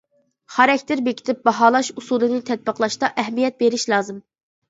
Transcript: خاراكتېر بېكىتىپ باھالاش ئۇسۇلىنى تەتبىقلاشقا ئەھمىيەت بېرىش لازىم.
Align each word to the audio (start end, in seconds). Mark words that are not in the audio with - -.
خاراكتېر 0.53 1.01
بېكىتىپ 1.07 1.43
باھالاش 1.49 1.91
ئۇسۇلىنى 2.01 2.39
تەتبىقلاشقا 2.49 3.11
ئەھمىيەت 3.25 3.59
بېرىش 3.63 3.87
لازىم. 3.95 4.19